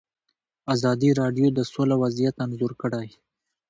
ازادي 0.73 1.09
راډیو 1.21 1.47
د 1.53 1.59
سوله 1.71 1.95
وضعیت 2.03 2.35
انځور 2.45 2.71
کړی. 2.81 3.07